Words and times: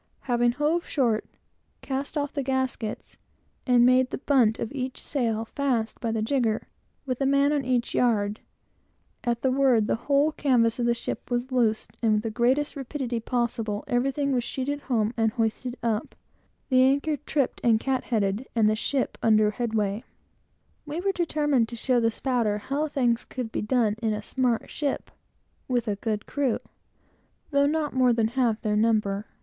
Having 0.21 0.53
hove 0.53 0.87
short, 0.87 1.25
cast 1.83 2.17
off 2.17 2.33
the 2.33 2.41
gaskets, 2.41 3.19
and 3.67 3.85
made 3.85 4.09
the 4.09 4.17
bunt 4.17 4.57
of 4.57 4.71
each 4.71 4.99
sail 4.99 5.45
fast 5.45 5.99
by 5.99 6.11
the 6.11 6.23
jigger, 6.23 6.67
with 7.05 7.21
a 7.21 7.25
man 7.27 7.53
on 7.53 7.63
each 7.63 7.93
yard; 7.93 8.39
at 9.23 9.43
the 9.43 9.51
word, 9.51 9.85
the 9.85 9.95
whole 10.07 10.31
canvas 10.31 10.79
of 10.79 10.87
the 10.87 10.95
ship 10.95 11.29
was 11.29 11.51
loosed, 11.51 11.91
and 12.01 12.13
with 12.13 12.23
the 12.23 12.31
greatest 12.31 12.75
rapidity 12.75 13.19
possible, 13.19 13.83
everything 13.85 14.31
was 14.31 14.43
sheeted 14.43 14.81
home 14.81 15.13
and 15.15 15.33
hoisted 15.33 15.77
up, 15.83 16.15
the 16.69 16.81
anchor 16.81 17.17
tripped 17.17 17.61
and 17.63 17.79
catheaded, 17.79 18.47
and 18.55 18.67
the 18.67 18.75
ship 18.75 19.19
under 19.21 19.51
headway. 19.51 20.03
We 20.83 20.99
were 20.99 21.11
determined 21.11 21.69
to 21.69 21.75
show 21.75 21.99
the 21.99 22.09
"spouter" 22.09 22.57
how 22.57 22.87
things 22.87 23.23
could 23.23 23.51
be 23.51 23.61
done 23.61 23.95
in 24.01 24.13
a 24.13 24.23
smart 24.23 24.71
ship, 24.71 25.11
with 25.67 25.87
a 25.87 25.95
good 25.95 26.25
crew, 26.25 26.57
though 27.51 27.67
not 27.67 27.93
more 27.93 28.13
than 28.13 28.29
half 28.29 28.59
their 28.61 28.75
number. 28.75 29.27